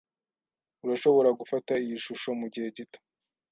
Urashobora 0.83 1.29
gufata 1.39 1.71
iyi 1.83 1.95
shusho 2.05 2.29
mugihe 2.39 2.67
gito? 2.77 2.99